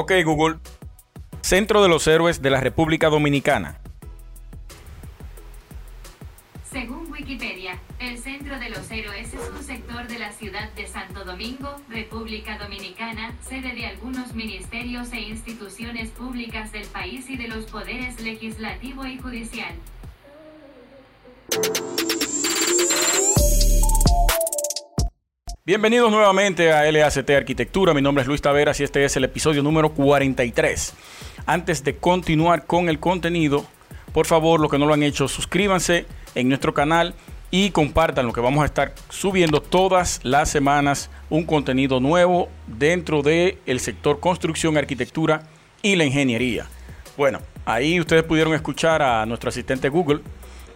[0.00, 0.58] Ok, Google.
[1.40, 3.80] Centro de los Héroes de la República Dominicana.
[6.70, 11.24] Según Wikipedia, el Centro de los Héroes es un sector de la ciudad de Santo
[11.24, 17.64] Domingo, República Dominicana, sede de algunos ministerios e instituciones públicas del país y de los
[17.64, 19.74] poderes legislativo y judicial.
[25.68, 27.92] Bienvenidos nuevamente a LACT Arquitectura.
[27.92, 30.94] Mi nombre es Luis Taveras y este es el episodio número 43.
[31.44, 33.66] Antes de continuar con el contenido,
[34.14, 37.14] por favor, los que no lo han hecho, suscríbanse en nuestro canal
[37.50, 43.20] y compartan lo que vamos a estar subiendo todas las semanas un contenido nuevo dentro
[43.20, 45.42] del el sector construcción, arquitectura
[45.82, 46.64] y la ingeniería.
[47.14, 50.20] Bueno, ahí ustedes pudieron escuchar a nuestro asistente Google,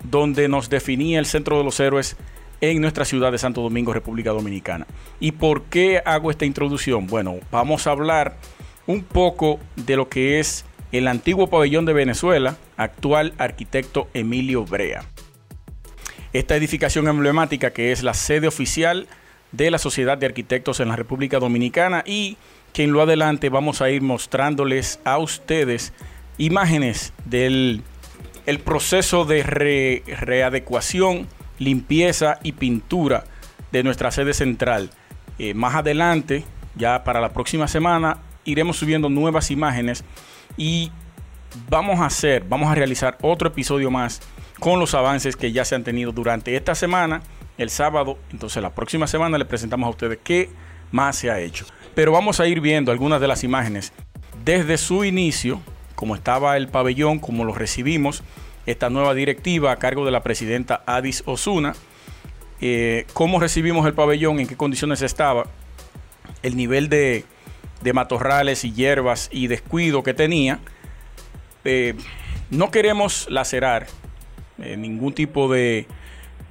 [0.02, 2.14] donde nos definía el centro de los héroes
[2.62, 4.86] en nuestra ciudad de Santo Domingo, República Dominicana.
[5.18, 7.08] ¿Y por qué hago esta introducción?
[7.08, 8.36] Bueno, vamos a hablar
[8.86, 15.04] un poco de lo que es el antiguo pabellón de Venezuela, actual arquitecto Emilio Brea.
[16.32, 19.08] Esta edificación emblemática que es la sede oficial
[19.50, 22.36] de la Sociedad de Arquitectos en la República Dominicana y
[22.72, 25.92] que en lo adelante vamos a ir mostrándoles a ustedes
[26.38, 27.82] imágenes del
[28.46, 31.28] el proceso de readecuación
[31.64, 33.24] limpieza y pintura
[33.70, 34.90] de nuestra sede central.
[35.38, 36.44] Eh, más adelante,
[36.76, 40.04] ya para la próxima semana, iremos subiendo nuevas imágenes
[40.56, 40.90] y
[41.68, 44.20] vamos a hacer, vamos a realizar otro episodio más
[44.60, 47.22] con los avances que ya se han tenido durante esta semana,
[47.58, 48.18] el sábado.
[48.30, 50.50] Entonces la próxima semana les presentamos a ustedes qué
[50.90, 51.66] más se ha hecho.
[51.94, 53.92] Pero vamos a ir viendo algunas de las imágenes
[54.44, 55.60] desde su inicio,
[55.94, 58.22] como estaba el pabellón, como lo recibimos
[58.66, 61.74] esta nueva directiva a cargo de la presidenta Adis Osuna.
[62.60, 65.46] Eh, cómo recibimos el pabellón, en qué condiciones estaba,
[66.42, 67.24] el nivel de,
[67.92, 70.60] matorrales y hierbas y descuido que tenía.
[71.64, 71.94] Eh,
[72.50, 73.86] no queremos lacerar
[74.58, 75.86] eh, ningún tipo de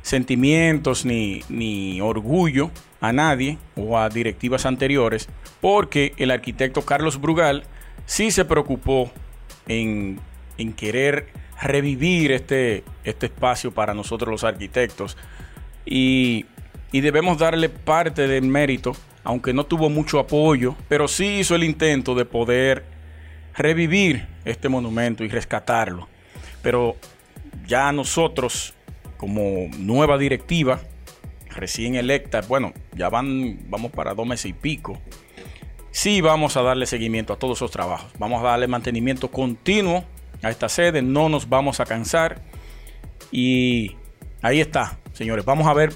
[0.02, 5.30] sentimientos ni, ni orgullo a nadie o a directivas anteriores,
[5.62, 7.64] porque el arquitecto Carlos Brugal
[8.06, 9.12] sí se preocupó
[9.68, 10.20] en,
[10.62, 11.28] en querer
[11.62, 15.18] revivir este, este espacio para nosotros los arquitectos
[15.86, 16.46] y,
[16.92, 22.16] debemos darle parte del mérito, aunque no tuvo mucho apoyo, pero sí hizo el intento
[22.16, 22.84] de poder
[23.56, 26.08] revivir este monumento y rescatarlo.
[26.62, 26.96] Pero
[27.66, 28.74] ya nosotros,
[29.18, 30.82] como nueva directiva,
[31.50, 35.00] recién electa, bueno, ya van, vamos para dos meses y pico,
[35.92, 38.12] sí vamos a darle seguimiento a todos esos trabajos.
[38.20, 40.04] Vamos a darle mantenimiento continuo
[40.41, 42.41] a esta sede, no nos vamos a cansar.
[43.31, 43.96] Y
[44.41, 45.94] ahí está, señores, vamos a ver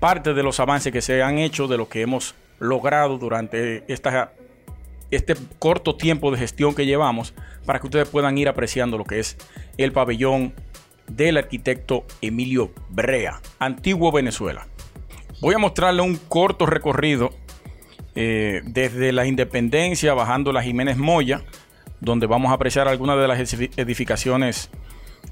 [0.00, 4.32] parte de los avances que se han hecho, de lo que hemos logrado durante esta,
[5.10, 9.20] este corto tiempo de gestión que llevamos, para que ustedes puedan ir apreciando lo que
[9.20, 9.36] es
[9.76, 10.54] el pabellón
[11.06, 14.66] del arquitecto Emilio Brea, antiguo Venezuela.
[15.40, 17.30] Voy a mostrarle un corto recorrido
[18.14, 21.42] eh, desde la Independencia, bajando la Jiménez Moya,
[22.02, 24.70] donde vamos a apreciar algunas de las edificaciones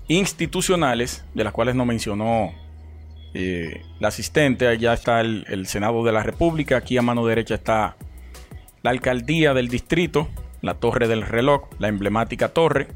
[0.06, 2.52] institucionales, de las cuales nos mencionó
[3.34, 4.68] eh, la asistente.
[4.68, 7.96] Allá está el, Senado de la República, aquí a mano derecha está
[8.82, 10.28] la alcaldía del distrito,
[10.62, 12.86] la torre del reloj, la emblemática torre.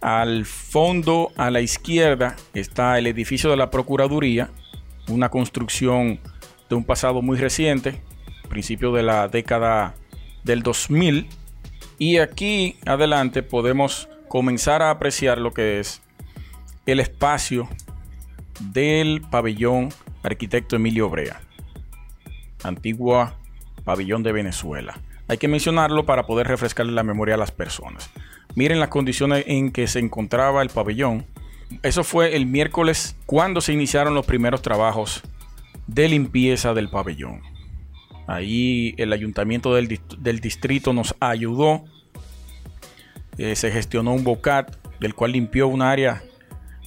[0.00, 4.48] Al fondo, a la izquierda, está el edificio de la Procuraduría,
[5.08, 6.18] una construcción
[6.70, 8.00] de un pasado muy reciente,
[8.48, 9.94] principio de la década
[10.44, 11.28] del 2000
[12.04, 16.02] y aquí adelante podemos comenzar a apreciar lo que es
[16.84, 17.66] el espacio
[18.60, 19.88] del pabellón
[20.22, 21.40] arquitecto Emilio Brea,
[22.62, 23.38] antigua
[23.84, 25.00] pabellón de Venezuela.
[25.28, 28.10] Hay que mencionarlo para poder refrescarle la memoria a las personas.
[28.54, 31.24] Miren las condiciones en que se encontraba el pabellón.
[31.82, 35.22] Eso fue el miércoles cuando se iniciaron los primeros trabajos
[35.86, 37.40] de limpieza del pabellón.
[38.26, 39.88] Ahí el ayuntamiento del,
[40.40, 41.84] distrito nos ayudó.
[43.38, 46.22] Eh, se gestionó un bocat del cual limpió un área,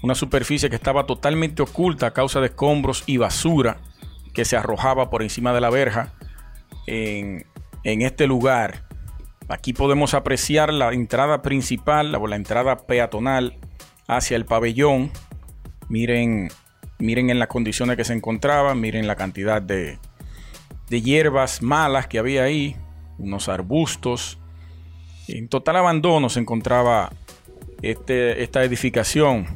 [0.01, 3.77] una superficie que estaba totalmente oculta a causa de escombros y basura
[4.33, 6.13] que se arrojaba por encima de la verja
[6.85, 7.45] en,
[7.83, 8.83] este lugar.
[9.49, 13.57] Aquí podemos apreciar la entrada principal, la, la entrada peatonal
[14.07, 15.11] hacia el pabellón.
[15.89, 16.49] Miren,
[16.99, 19.99] miren en las condiciones que se encontraba, miren la cantidad de,
[20.89, 22.75] de hierbas malas que había ahí,
[23.17, 24.39] unos arbustos.
[25.27, 27.12] En total abandono se encontraba
[27.81, 29.47] este, esta edificación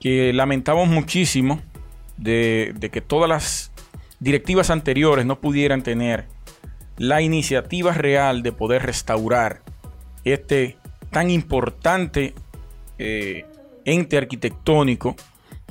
[0.00, 1.60] que lamentamos muchísimo
[2.16, 3.72] de, que todas las
[4.20, 6.26] directivas anteriores no pudieran tener
[6.96, 9.62] la iniciativa real de poder restaurar
[10.24, 10.76] este
[11.10, 12.34] tan importante
[12.98, 13.44] eh,
[13.84, 15.16] ente arquitectónico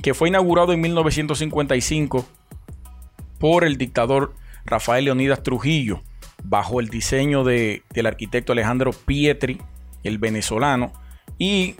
[0.02, 2.26] que fue inaugurado en 1955
[3.38, 6.02] por el dictador Rafael Leonidas Trujillo,
[6.42, 9.58] bajo el diseño de, del arquitecto Alejandro Pietri,
[10.02, 10.92] el venezolano,
[11.38, 11.76] y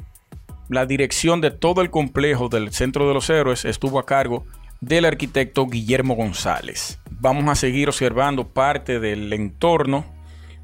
[0.68, 4.46] la dirección de todo el complejo del Centro de los Héroes estuvo a cargo
[4.80, 6.98] del arquitecto Guillermo González.
[7.10, 10.04] Vamos a seguir observando parte del entorno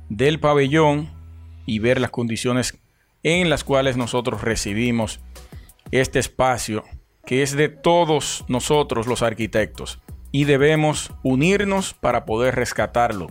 [0.08, 1.10] del pabellón
[1.66, 2.78] y ver las condiciones
[3.22, 5.20] en las cuales nosotros recibimos
[5.90, 6.84] este espacio
[7.26, 10.00] que es de todos nosotros los arquitectos
[10.32, 13.28] y debemos unirnos para poder rescatarlo.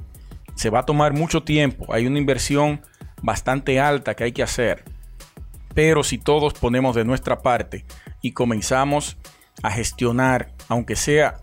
[0.57, 2.81] Se va a tomar mucho tiempo, hay una inversión
[3.21, 4.83] bastante alta que hay que hacer,
[5.75, 7.85] pero si todos ponemos de nuestra parte
[8.23, 9.17] y comenzamos
[9.61, 11.35] a gestionar, aunque sea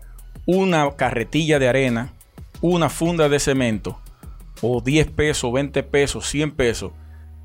[0.45, 2.11] una carretilla de arena,
[2.59, 4.01] una funda de cemento,
[4.61, 6.91] o 10 pesos, 20 pesos, 100 pesos,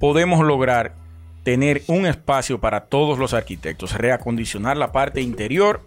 [0.00, 0.96] podemos lograr
[1.44, 5.86] tener un espacio para todos los arquitectos, reacondicionar la parte interior.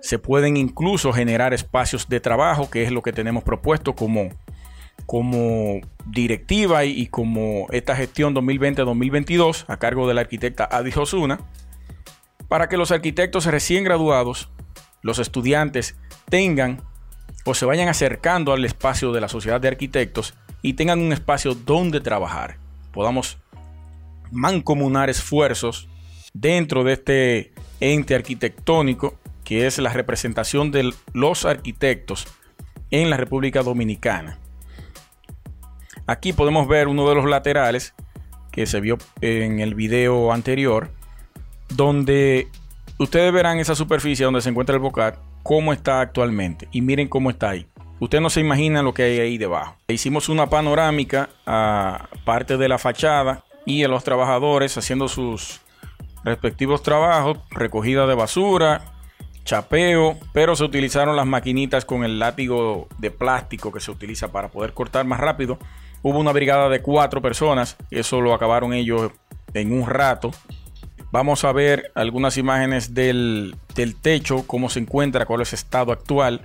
[0.00, 4.30] Se pueden incluso generar espacios de trabajo, que es lo que tenemos propuesto como,
[5.12, 11.38] como directiva y, como esta gestión 2020-2022 a cargo de la arquitecta Adi Osuna,
[12.48, 14.48] para que los arquitectos recién graduados,
[15.02, 15.98] los estudiantes,
[16.30, 16.80] tengan
[17.44, 20.32] o se vayan acercando al espacio de la sociedad de arquitectos
[20.62, 22.56] y tengan un espacio donde trabajar.
[22.90, 23.36] Podamos
[24.30, 25.90] mancomunar esfuerzos
[26.32, 32.26] dentro de este ente arquitectónico que es la representación de los arquitectos
[32.90, 34.38] en la República Dominicana.
[36.06, 37.94] Aquí podemos ver uno de los laterales
[38.50, 40.90] que se vio en el video anterior,
[41.68, 42.48] donde
[42.98, 46.68] ustedes verán esa superficie donde se encuentra el bocat, cómo está actualmente.
[46.72, 47.66] Y miren cómo está ahí.
[48.00, 49.76] Usted no se imagina lo que hay ahí debajo.
[49.88, 55.60] Hicimos una panorámica a parte de la fachada y a los trabajadores haciendo sus
[56.24, 58.82] respectivos trabajos, recogida de basura,
[59.44, 64.48] chapeo, pero se utilizaron las maquinitas con el látigo de plástico que se utiliza para
[64.48, 65.58] poder cortar más rápido.
[66.02, 69.12] Hubo una brigada de cuatro personas, eso lo acabaron ellos
[69.54, 70.32] en un rato.
[71.12, 75.92] Vamos a ver algunas imágenes del, del techo, cómo se encuentra, cuál es su estado
[75.92, 76.40] actual.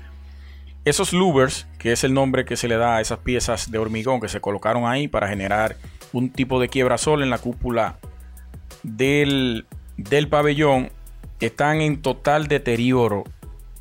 [0.85, 4.19] Esos louvers, que es el nombre que se le da a esas piezas de hormigón
[4.19, 5.77] que se colocaron ahí para generar
[6.13, 7.97] un tipo de quiebrasol en la cúpula
[8.83, 9.65] del,
[9.97, 10.91] del pabellón
[11.39, 13.23] están en total deterioro.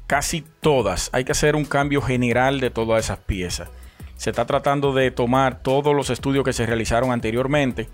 [0.06, 1.10] Casi todas.
[1.12, 3.68] Hay que hacer un cambio general de todas esas piezas.
[4.16, 7.88] Se está tratando de tomar todos los estudios que se realizaron anteriormente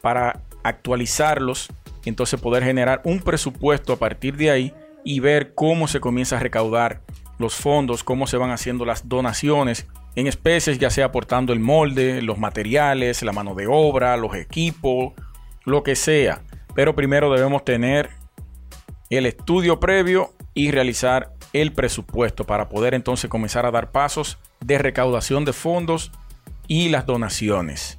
[0.00, 1.68] para actualizarlos
[2.04, 4.74] y entonces poder generar un presupuesto a partir de ahí
[5.04, 7.00] y ver cómo se comienza a recaudar
[7.38, 12.22] los fondos, cómo se van haciendo las donaciones en especies, ya sea aportando el molde,
[12.22, 15.12] los materiales, la mano de obra, los equipos,
[15.64, 16.42] lo que sea.
[16.74, 18.10] Pero primero debemos tener
[19.10, 24.78] el estudio previo y realizar el presupuesto para poder entonces comenzar a dar pasos de
[24.78, 26.12] recaudación de fondos
[26.66, 27.98] y las donaciones.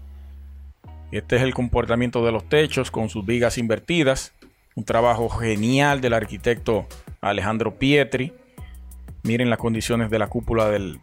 [1.11, 4.33] Este es el comportamiento de los techos con sus vigas invertidas.
[4.75, 6.87] Un trabajo genial del arquitecto
[7.21, 8.33] Alejandro Pietri.
[9.21, 10.99] Miren las condiciones de la cúpula del,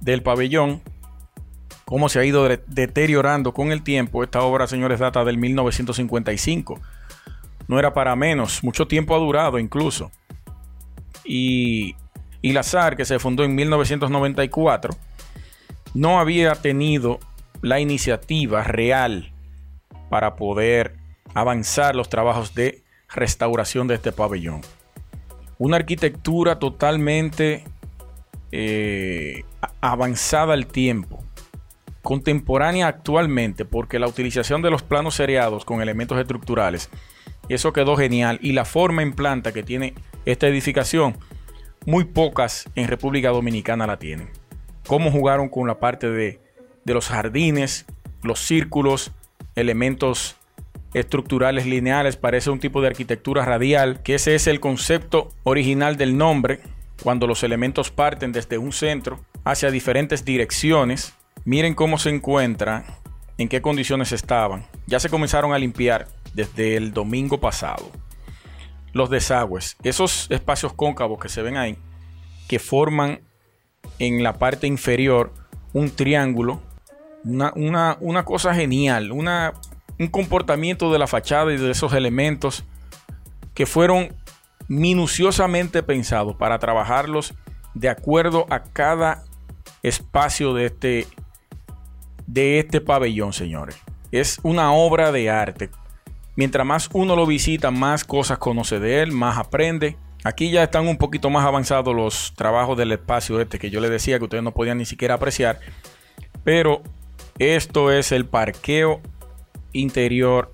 [0.00, 0.82] del pabellón,
[1.84, 4.24] cómo se ha ido deteriorando con el tiempo.
[4.24, 6.80] Esta obra, señores, data del 1955.
[7.68, 10.10] No era para menos, mucho tiempo ha durado incluso.
[11.24, 11.96] Y,
[12.42, 12.62] y la
[12.96, 14.94] que se fundó en 1994,
[15.94, 17.20] no había tenido
[17.62, 19.32] la iniciativa real
[20.10, 20.96] para poder
[21.34, 24.60] avanzar los trabajos de restauración de este pabellón.
[25.58, 27.64] Una arquitectura totalmente
[28.52, 29.44] eh,
[29.80, 31.24] avanzada al tiempo,
[32.02, 36.90] contemporánea actualmente, porque la utilización de los planos seriados con elementos estructurales,
[37.48, 38.38] eso quedó genial.
[38.42, 41.16] Y la forma en planta que tiene esta edificación,
[41.86, 44.30] muy pocas en República Dominicana la tienen.
[44.86, 46.40] Cómo jugaron con la parte de,
[46.84, 47.86] de los jardines,
[48.22, 49.12] los círculos,
[49.54, 50.36] elementos
[50.94, 56.16] estructurales lineales, parece un tipo de arquitectura radial, que ese es el concepto original del
[56.16, 56.60] nombre,
[57.02, 61.14] cuando los elementos parten desde un centro hacia diferentes direcciones.
[61.44, 62.84] Miren cómo se encuentra,
[63.36, 64.64] en qué condiciones estaban.
[64.86, 67.90] Ya se comenzaron a limpiar desde el domingo pasado.
[68.94, 71.76] Los desagües, esos espacios cóncavos que se ven ahí,
[72.48, 73.20] que forman
[73.98, 75.34] en la parte inferior
[75.72, 76.62] un triángulo,
[77.24, 79.52] una, una cosa genial, una,
[79.98, 82.64] un comportamiento de la fachada y de esos elementos
[83.54, 84.14] que fueron
[84.68, 87.34] minuciosamente pensados para trabajarlos
[87.74, 89.24] de acuerdo a cada
[89.82, 91.06] espacio de este
[92.26, 93.76] de este pabellón, señores.
[94.10, 95.70] Es una obra de arte.
[96.36, 99.96] Mientras más uno lo visita, más cosas conoce de él, más aprende.
[100.24, 103.90] Aquí ya están un poquito más avanzados los trabajos del espacio este que yo les
[103.90, 105.60] decía que ustedes no podían ni siquiera apreciar.
[106.42, 106.82] Pero
[107.38, 109.00] esto es el parqueo
[109.72, 110.52] interior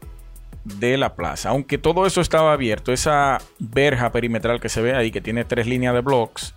[0.65, 1.51] de la plaza.
[1.51, 5.67] Aunque todo eso estaba abierto, esa verja perimetral que se ve ahí, que tiene tres
[5.67, 6.55] líneas de blocks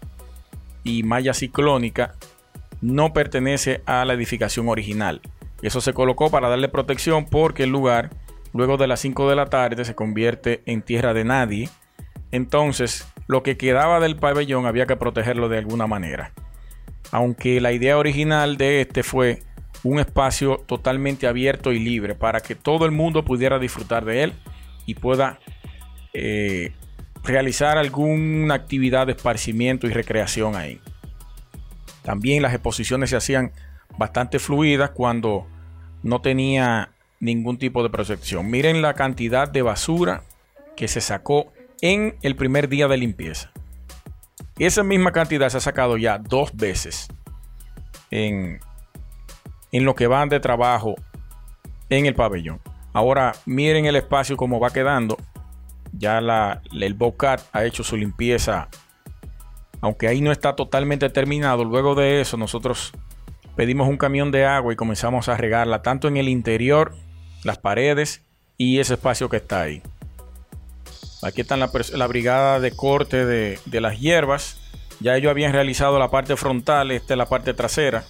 [0.84, 2.16] y malla ciclónica,
[2.82, 5.22] no pertenece a la edificación original.
[5.62, 8.10] Eso se colocó para darle protección porque el lugar,
[8.54, 11.70] luego de las 5 de la tarde, se convierte en tierra de nadie.
[12.32, 16.32] Entonces, lo que quedaba del pabellón había que protegerlo de alguna manera.
[17.12, 19.44] Aunque la idea original de este fue
[19.84, 24.34] un espacio totalmente abierto y libre para que todo el mundo pudiera disfrutar de él
[24.86, 25.40] y pueda
[26.14, 26.72] eh,
[27.24, 30.80] realizar alguna actividad de esparcimiento y recreación ahí.
[32.02, 33.52] También las exposiciones se hacían
[33.98, 35.48] bastante fluidas cuando
[36.02, 36.93] no tenía
[37.24, 38.50] ningún tipo de protección.
[38.50, 40.24] Miren la cantidad de basura
[40.76, 41.52] que se sacó
[41.82, 43.52] en el primer día de limpieza.
[44.60, 47.08] Esa misma cantidad se ha sacado ya dos veces
[48.12, 48.60] en,
[49.72, 50.96] en lo que van de trabajo
[51.90, 52.60] en el pabellón.
[52.94, 55.18] Ahora miren el espacio como va quedando.
[55.92, 58.70] Ya la, el Bocat ha hecho su limpieza
[59.84, 62.94] aunque ahí no está totalmente terminado, luego de eso nosotros
[63.58, 66.96] pedimos un camión de agua y comenzamos a regarla tanto en el interior,
[67.44, 68.22] las paredes
[68.58, 69.82] y ese espacio que está ahí.
[71.22, 74.58] Aquí está la, brigada de corte de, de, las hierbas.
[75.00, 78.04] Ya ellos habían realizado la parte frontal, esta es la parte trasera.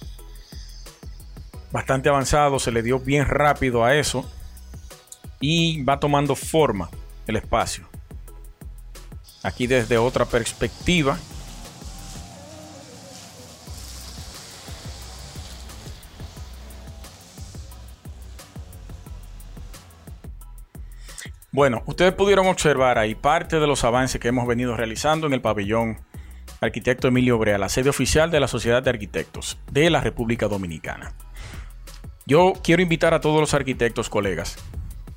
[1.70, 4.28] Bastante avanzado, se le dio bien rápido a eso.
[5.40, 6.90] Y va tomando forma
[7.26, 7.86] el espacio.
[9.42, 11.18] Aquí desde otra perspectiva
[21.54, 25.40] Bueno, ustedes pudieron observar ahí parte de los avances que hemos venido realizando en el
[25.40, 26.00] pabellón
[26.60, 31.12] Arquitecto Emilio Brea, la sede oficial de la Sociedad de Arquitectos de la República Dominicana.
[32.26, 34.56] Yo quiero invitar a todos los arquitectos, colegas,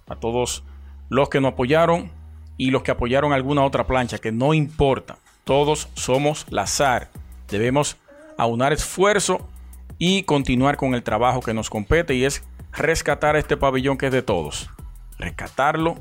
[0.07, 0.63] a todos
[1.09, 2.11] los que nos apoyaron
[2.55, 7.09] y los que apoyaron alguna otra plancha, que no importa, todos somos la SAR.
[7.47, 7.97] Debemos
[8.37, 9.49] aunar esfuerzo
[9.97, 14.11] y continuar con el trabajo que nos compete y es rescatar este pabellón que es
[14.11, 14.69] de todos.
[15.17, 15.95] Rescatarlo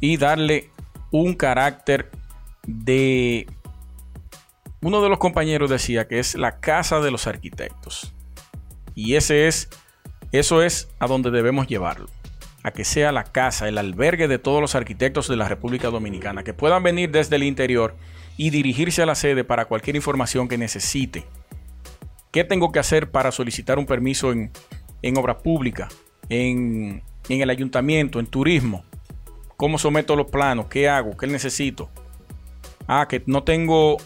[0.00, 0.70] y darle
[1.10, 2.10] un carácter
[2.66, 3.46] de...
[4.80, 8.12] Uno de los compañeros decía que es la casa de los arquitectos.
[8.94, 9.68] Y ese es,
[10.32, 12.08] eso es a donde debemos llevarlo.
[12.62, 16.44] A que sea la casa, el albergue de todos los arquitectos de la República Dominicana,
[16.44, 17.96] que puedan venir desde el interior
[18.36, 21.24] y dirigirse a la sede para cualquier información que necesite.
[22.30, 24.50] ¿Qué tengo que hacer para solicitar un permiso en,
[25.02, 25.88] en obra pública,
[26.28, 28.84] en, en el ayuntamiento, en turismo?
[29.56, 30.66] ¿Cómo someto los planos?
[30.66, 31.16] ¿Qué hago?
[31.16, 31.90] ¿Qué necesito?
[32.86, 33.96] Ah, que no tengo,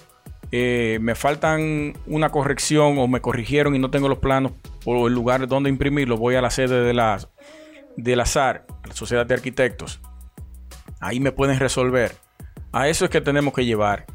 [0.53, 4.53] eh, me faltan una corrección o me corrigieron y no tengo los planos
[4.85, 6.17] o el lugar donde imprimirlo.
[6.17, 7.19] Voy a la sede de la,
[7.97, 10.01] del azar, la Sociedad de Arquitectos.
[11.01, 12.15] Ahí me pueden resolver.
[12.73, 14.07] A eso es que tenemos que llevar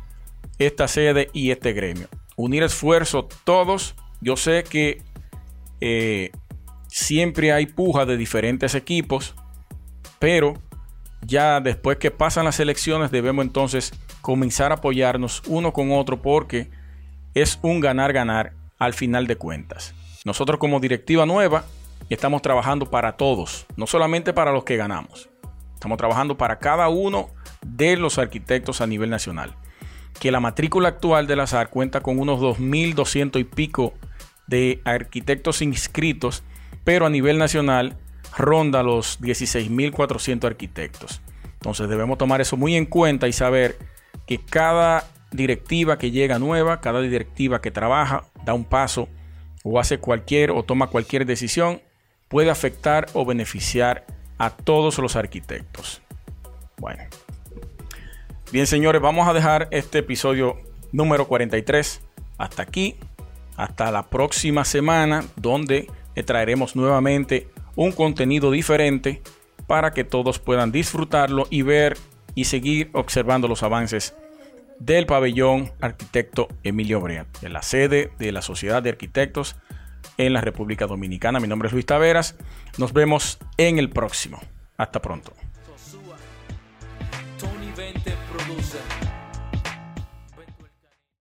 [0.59, 2.07] esta sede y este gremio.
[2.35, 3.95] Unir esfuerzos todos.
[4.21, 5.01] Yo sé que
[5.81, 6.31] eh,
[6.87, 9.35] siempre hay puja de diferentes equipos,
[10.19, 10.53] pero
[11.25, 16.69] ya después que pasan las elecciones debemos entonces comenzar a apoyarnos uno con otro porque
[17.33, 19.93] es un ganar-ganar al final de cuentas.
[20.25, 21.65] Nosotros como directiva nueva
[22.09, 25.29] estamos trabajando para todos, no solamente para los que ganamos.
[25.73, 27.29] Estamos trabajando para cada uno
[27.65, 29.55] de los arquitectos a nivel nacional.
[30.19, 33.93] Que la matrícula actual de la cuenta con unos 2.200 y pico
[34.47, 36.43] de arquitectos inscritos,
[36.83, 37.97] pero a nivel nacional
[38.37, 41.21] ronda los 16.400 arquitectos.
[41.53, 43.77] Entonces debemos tomar eso muy en cuenta y saber
[44.25, 49.07] que cada directiva que llega nueva, cada directiva que trabaja, da un paso
[49.63, 51.81] o hace cualquier o toma cualquier decisión,
[52.27, 54.05] puede afectar o beneficiar
[54.37, 56.01] a todos los arquitectos.
[56.77, 57.03] Bueno.
[58.51, 60.57] Bien, señores, vamos a dejar este episodio
[60.91, 62.01] número 43
[62.37, 62.95] hasta aquí.
[63.55, 65.87] Hasta la próxima semana, donde
[66.25, 69.21] traeremos nuevamente un contenido diferente
[69.67, 71.97] para que todos puedan disfrutarlo y ver
[72.35, 74.15] y seguir observando los avances
[74.79, 79.55] del pabellón arquitecto Emilio Brea, de la sede de la Sociedad de Arquitectos
[80.17, 81.39] en la República Dominicana.
[81.39, 82.35] Mi nombre es Luis Taveras.
[82.77, 84.39] Nos vemos en el próximo.
[84.77, 85.33] Hasta pronto.